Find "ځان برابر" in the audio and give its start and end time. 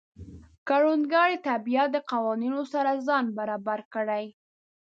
3.07-3.79